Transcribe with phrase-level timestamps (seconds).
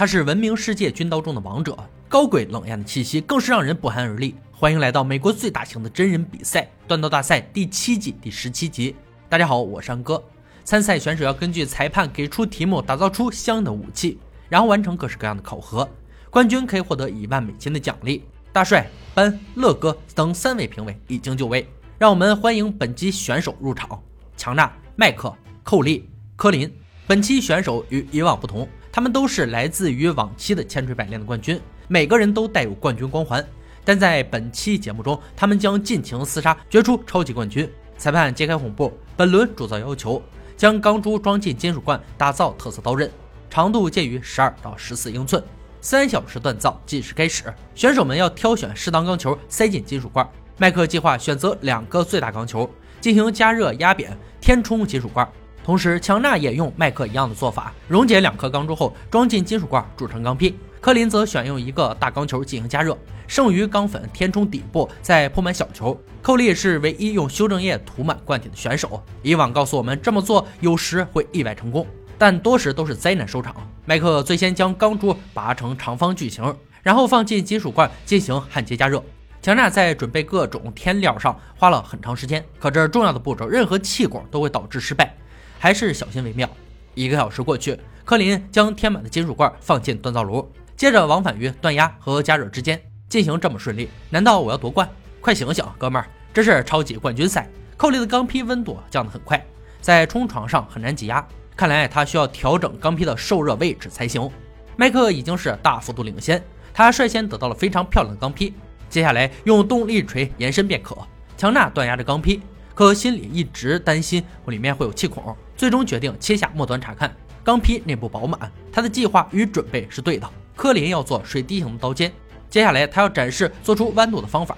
[0.00, 1.76] 他是闻名世界军刀中的王者，
[2.08, 4.34] 高贵冷艳的气息更是让人不寒而栗。
[4.50, 8.96] 欢迎来到美国最大型的真人比赛——断刀大赛第七季第十七集。
[9.28, 10.24] 大家好，我是安哥。
[10.64, 14.18] 参赛选手要根据裁判给出题目，打造出相应的武器，
[14.48, 15.86] 然后完成各式各样的考核。
[16.30, 18.24] 冠军可以获得一万美金的奖励。
[18.54, 24.02] 大帅、班、乐哥等三位评委已经就位，让我们欢迎本期选手入场：
[24.34, 26.72] 强纳、麦克、寇利、科林。
[27.06, 33.44] 本期选手与以往不同，他们都是来自于往期的千锤百炼的冠军，每个人都带有冠军光环。
[33.84, 37.70] 但在本期节目中，他们将尽情厮杀，决出超级冠军。
[37.96, 40.22] 裁判揭开红布，本轮铸造要求：
[40.56, 43.10] 将钢珠装进金属罐，打造特色刀刃，
[43.48, 45.42] 长度介于十二到十四英寸。
[45.80, 50.28] 三小时锻造计时开始，选手们要挑选适当钢球塞进金属罐。
[50.58, 52.68] 麦克计划选择两个最大钢球
[53.00, 55.26] 进行加热压扁，填充金属罐。
[55.62, 60.54] 同时，强纳也用麦克一样的做法，溶解两颗钢珠后装进金属罐，铸成钢坯。
[60.80, 62.96] 科林则选用一个大钢球进行加热，
[63.26, 66.00] 剩余钢粉填充底部，再铺满小球。
[66.22, 71.86] 寇利是唯一用修正液涂满罐体的选手，以往告诉我们这么做有时会意外成功。
[72.16, 73.54] 但多时都是灾难收场。
[73.84, 79.02] 麦克最先将钢珠拔成长方矩形，然后放进金属罐进行焊接加热。
[79.42, 85.14] 强纳在准备各种添料上花了很长时间，可这重要的步骤，任何气管都会导致失败，
[85.60, 86.48] 还是小心为妙。
[86.94, 92.80] 一个小时过去，科林将填满的金属罐放进锻造炉，接着往返于锻压和加热之间
[93.10, 93.90] 进行，这么顺利？
[94.08, 94.88] 难道我要夺冠？
[95.20, 97.46] 快醒醒，哥们儿，这是超级冠军赛！
[97.76, 99.44] 寇利的钢坯温度降得很快，
[99.82, 101.24] 在冲床上很难挤压。
[101.54, 104.30] 看来他需要调整钢坯的受热位置才行。
[104.76, 108.54] 麦克已经是大幅度领先，他率先得到了非常漂亮的钢坯，
[108.88, 110.96] 接下来用动力锤延伸便可。
[111.36, 112.40] 强纳锻压着钢坯，
[112.74, 117.14] 可心里一直担心里面会有气孔，最终决定切下末端查看。
[117.44, 120.26] 钢坯内部饱满，他的计划与准备是对的。
[120.56, 122.10] 科林要做水滴形的刀尖，
[122.48, 124.56] 接下来他要展示做出弯度的方法。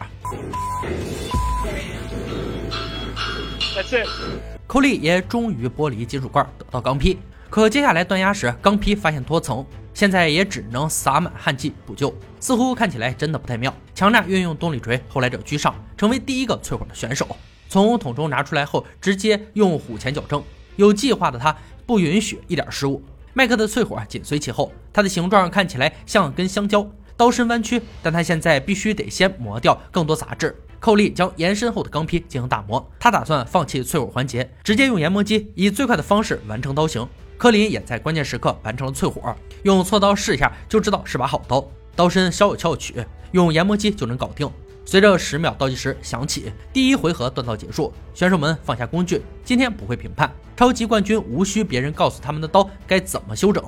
[4.68, 7.18] 寇利也终于剥离金属罐，得到钢坯。
[7.50, 12.14] 可接下来锻压时，钢坯发现脱层，现在也只能撒满焊剂补救。
[12.38, 13.74] 似乎看起来真的不太妙。
[13.92, 17.26] 强纳运用动力锤，后来者居上，成为第一个淬火的选手。
[17.68, 20.40] 从桶中拿出来后，直接用虎钳矫正。
[20.76, 21.56] 有计划的他
[21.86, 23.02] 不允许一点失误。
[23.34, 30.54] 麦克的淬火紧随其后，它的形状看起来像根香蕉，刀身弯曲，但他现在必须得先磨掉更多杂质。
[30.78, 37.06] 寇利将延伸后的钢坯进行打磨，他打算放弃淬火环节，直接用研磨机以最快的方式完成刀型。
[37.38, 41.64] 科林也在关键时刻完成了淬火，用锉刀试一下就知道是把好刀，
[41.96, 42.94] 刀身稍有翘曲，
[43.30, 44.50] 用研磨机就能搞定。
[44.84, 53.62] 随着十秒倒计时响起，第一回合锻造结束，选手们放下工具，今天不会评判，超级冠军无需别人告诉他们的刀该怎么修整。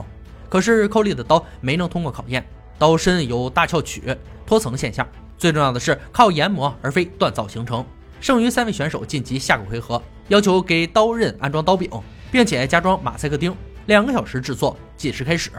[0.48, 2.44] 可是寇利的刀没能通过考验，
[2.78, 4.14] 刀身有大翘曲、
[4.44, 5.06] 脱层现象。
[5.38, 7.84] 最重要的是靠研磨而非锻造形成。
[8.20, 11.90] 剩余三位选手晋级下个回合，要求给刀刃安装刀柄，
[12.30, 13.54] 并且加装马赛克钉。
[13.86, 15.50] 两个小时制作，计时开始。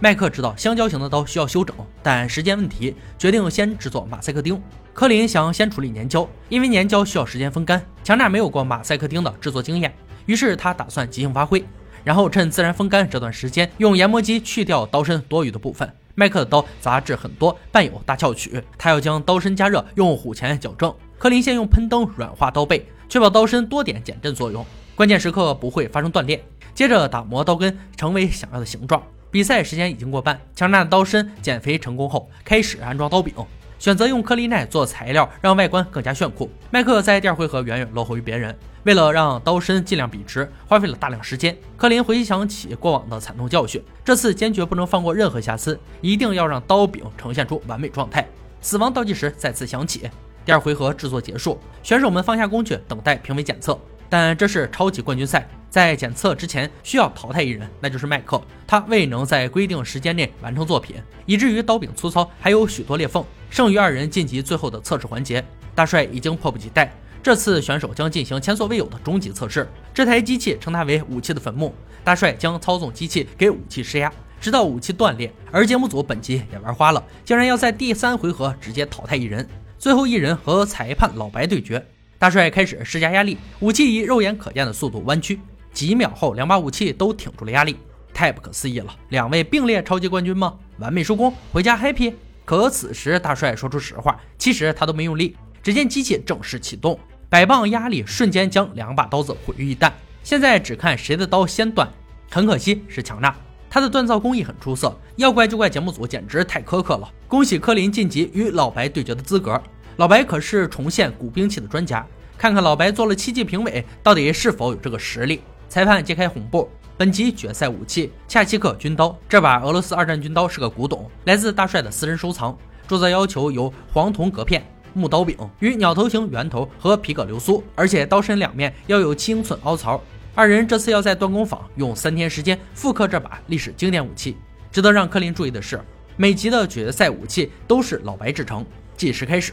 [0.00, 4.60] 麦克知道香蕉型的刀需要修整，但时间问题，决定先制作马赛克钉。
[5.00, 7.82] 科林想要先处理粘胶，因为粘胶需要时间风干。
[8.04, 9.90] 强纳没有过马赛克钉的制作经验，
[10.26, 11.64] 于是他打算即兴发挥，
[12.04, 15.90] 然后趁自然风干这段时间，用研磨机去掉刀身多余的部分。
[16.14, 20.94] 麦克的刀杂质很多，伴有大翘曲，他要将刀身加热，用虎钳矫正。
[21.16, 24.62] 科林先用喷灯软化刀背，确保刀身多点减震作用，
[24.94, 26.44] 关键时刻不会发生断裂。
[26.74, 29.02] 接着打磨刀根，成为想要的形状。
[29.30, 33.32] 比赛时间已经过半，强纳的刀身减肥成功后，开始安装刀柄，
[33.80, 36.50] 选择用颗粒耐做材料，让外观更加炫酷。
[36.70, 38.54] 麦克在第二回合远远落后于别人。
[38.82, 41.56] 为了让刀身尽量笔直，花费了大量时间。
[41.78, 48.28] 科林回想起过往的惨痛教训，这次坚决不能放过任何瑕疵，一定要让刀柄呈现出完美状态。
[48.60, 50.10] 死亡倒计时再次响起，
[50.44, 53.78] 第二回合制作结束，选手们放下工具，等待评委检测。
[54.10, 58.42] 但这是超级冠军赛，在检测之前需要淘汰一人，那就是麦克。
[58.66, 63.24] 他未能在规定时间内完成作品，以至于刀柄粗糙，还有许多裂缝。
[63.48, 65.42] 剩余二人晋级最后的测试环节。
[65.74, 66.92] 大帅已经迫不及待。
[67.22, 69.68] 这次选手将进行前所未有的终极测试。
[69.94, 71.72] 这台机器称它为武器的坟墓。
[72.02, 75.32] 大帅将操纵机器给武器施压，直到武器断裂。
[75.52, 79.46] 而节目组本集也玩花了，竟然要在第三回合直接淘汰一人，
[79.78, 81.84] 最后一人和裁判老白对决。
[82.18, 85.38] 大帅开始施加压力，武器以肉眼可见的速度弯曲。
[85.72, 87.76] 几秒后，两把武器都挺住了压力。
[88.12, 88.94] 太不可思议了！
[89.10, 90.54] 两位并列超级冠军吗？
[90.78, 92.12] 完美收工，回家 happy。
[92.44, 95.36] 可此时大帅说出实话，其实他都没用力。
[95.62, 96.98] 只见机器正式启动。
[97.28, 99.92] 百磅压力瞬间将两把刀子毁于一旦，
[100.24, 101.88] 现在只看谁的刀先断。
[102.28, 103.32] 很可惜是强纳，
[103.70, 107.08] 他的锻造工艺很出色，要怪就怪节目组简直太苛刻了。
[107.28, 109.62] 恭喜柯林晋级与老白对决的资格。
[109.96, 112.04] 老白可是重现古兵器的专家，
[112.36, 115.40] 看看老白做了七季评委，到底是否有这个实力？
[115.70, 119.16] 裁判揭开红布，本集决赛武器恰奇克军刀。
[119.28, 122.58] 这把俄罗斯二战军刀是个古董，来自大帅的私人收藏。
[122.88, 130.02] 铸造要求有黄铜隔片、木刀柄与鸟头形圆头和皮革流苏，而且刀身两面要有七英寸凹槽。
[130.34, 134.36] 二人这次要在锻工坊用三天时间复刻这把历史经典武器。
[134.72, 135.80] 值得让柯林注意的是，
[136.16, 138.66] 每集的决赛武器都是老白制成。
[138.96, 139.52] 计时开始，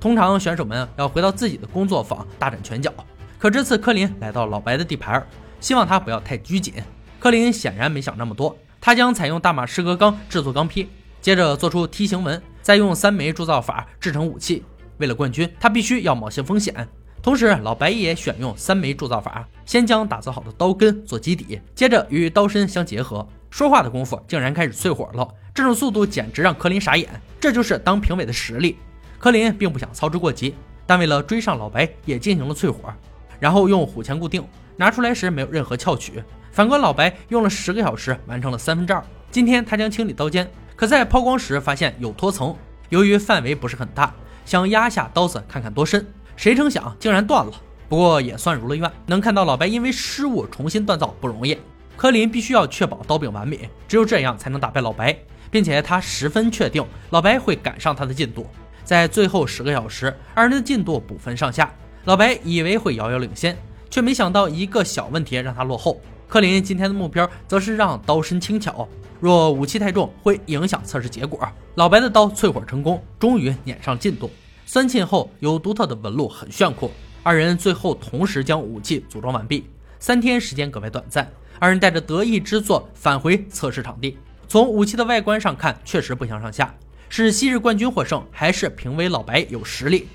[0.00, 2.90] 通常选手们要回到自己的工作坊大展拳脚，
[3.38, 5.24] 可这次柯林来到老白的地盘，
[5.60, 6.74] 希望他不要太拘谨。
[7.18, 10.88] 柯林显然没想那么多，他将采用大马士革钢制作钢坯，
[11.20, 14.62] 接着做出梯形纹，再用三枚铸造法制成武器。
[14.98, 16.88] 为了冠军，他必须要冒些风险。
[17.20, 23.26] 同时，老白也选用三枚铸造法，先将打造好的刀根做基底，接着与刀身相结合。
[23.50, 27.08] 说话的功夫，竟然开始淬火了，这种速度简直让柯林傻眼。
[27.40, 28.76] 这就是当评委的实力。
[29.18, 30.54] 柯林并不想操之过急，
[30.86, 32.92] 但为了追上老白，也进行了淬火，
[33.40, 34.44] 然后用虎钳固定。
[34.78, 36.22] 拿出来时没有任何翘曲。
[36.52, 39.04] 反观老白，用了十个小时完成了三分之二。
[39.30, 42.56] 今天他将清理刀尖，可在抛光时发现有脱层，
[42.88, 44.14] 由于范围不是很大，
[44.44, 46.06] 想压下刀子看看多深。
[46.36, 47.52] 谁成想竟然断了，
[47.88, 48.90] 不过也算如了愿。
[49.06, 51.58] 能看到老白因为失误重新锻造不容易，
[51.96, 55.16] 柯林必须要确保刀柄完美，只有这样才能打败老白，
[55.50, 58.46] 并且他十分确定老白会赶上他的进度。
[58.84, 61.70] 在最后十个小时，二人的进度不分上下，
[62.04, 63.54] 老白以为会遥遥领先，
[63.90, 66.00] 却没想到一个小问题让他落后。
[66.28, 68.86] 柯林今天的目标则是让刀身轻巧，
[69.18, 71.40] 若武器太重会影响测试结果。
[71.74, 74.30] 老白的刀淬火成功，终于撵上进度。
[74.66, 76.90] 酸沁后有独特的纹路，很炫酷。
[77.22, 79.64] 二人最后同时将武器组装完毕。
[79.98, 81.26] 三天时间格外短暂，
[81.58, 84.18] 二人带着得意之作返回测试场地。
[84.46, 86.74] 从武器的外观上看，确实不相上下。
[87.08, 90.06] 是昔日冠军获胜，还是评委老白有实力？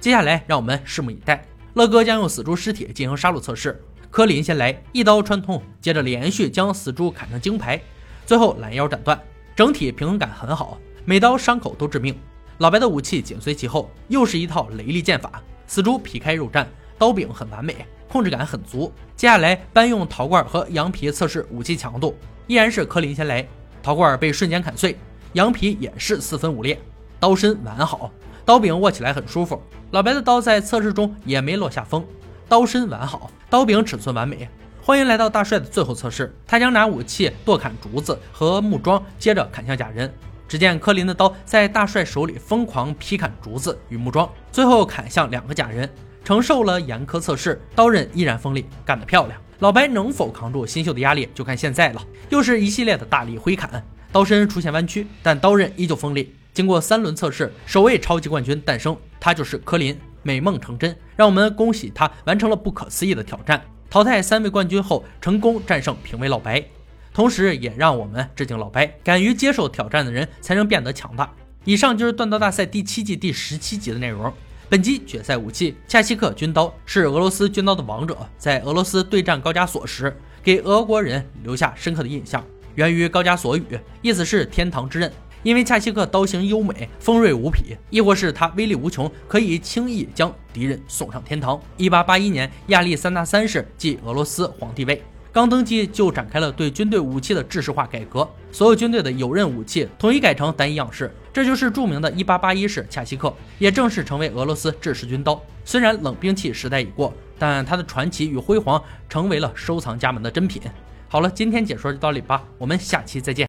[0.00, 1.44] 接下来让我们拭目以待。
[1.80, 3.82] 乐哥将用死猪尸体进行杀戮测试。
[4.10, 7.80] 科林先来一刀穿通，接着连续将死猪砍成金牌，
[8.26, 9.18] 最后拦腰斩断。
[9.56, 12.14] 整体平衡感很好，每刀伤口都致命。
[12.58, 16.66] 老白的武器紧随其后，又是一套雷厉剑法，死猪劈开肉绽，
[16.98, 17.74] 刀柄很完美，
[18.10, 18.92] 控制感很足。
[19.16, 22.14] 接下来搬用陶罐和羊皮测试武器强度，
[22.46, 23.48] 依然是科林先来，
[23.82, 24.98] 陶罐被瞬间砍碎，
[25.32, 26.78] 羊皮也是四分五裂，
[27.18, 28.12] 刀身完好，
[28.50, 29.62] 刀柄握起来很舒服。
[29.92, 32.04] 老白的刀在测试中也没落下风，
[32.48, 34.48] 刀身完好，刀柄尺寸完美。
[34.82, 40.12] 欢迎来到大帅的最后测试，他将拿武器剁砍竹子和木桩，接着砍向假人。
[40.48, 45.88] 只见柯林的刀在大帅手里疯狂劈砍竹子与木桩，最后砍向两个假人。
[46.24, 49.40] 承受了严苛测试，刀刃依然锋利，干得漂亮。
[49.60, 52.02] 老白能否扛住新秀的压力，就看现在了。
[52.30, 53.80] 又是一系列的大力挥砍，
[54.10, 56.34] 刀身出现弯曲，但刀刃依旧锋利。
[56.52, 59.98] 经过三轮测试，首位超级冠军诞生，他就是科林。
[60.22, 66.62] 美梦成真，让我们恭喜他完成了不可思议的挑战，淘汰三位冠军后，成功战胜评委老白。
[67.14, 71.32] 同时，也让我们致敬老白，敢于接受挑战的人才能变得强大。
[71.64, 74.30] 以上就是锻刀大赛第七季第十七集的内容。
[74.68, 82.44] 本集决赛武器恰西克军刀是俄罗斯军刀的王者，在俄罗斯对战高加索时，给俄国人留下深刻的印象。
[82.74, 85.10] 源于高加索语，意思是天堂之刃。
[85.42, 91.60] 因为恰西克刀型优美、锋锐无匹，亦或是它威力无穷，可以轻易将敌人送上天堂。
[91.76, 95.02] 一八八一年，亚历山大三世继俄罗斯皇帝位。
[95.32, 105.40] 刚登基就展开了对军队武器的制式化改革，所有军队的有刃武器统一改成单一样式，这就是著名的1881式恰西克，也正式成为俄罗斯制式军刀。
[105.64, 110.60] 虽然冷兵器时代已过，但它的传奇与辉煌成为了收藏家们的珍品。
[111.06, 113.38] 好了，今天解说就到这里吧，我们下期再见。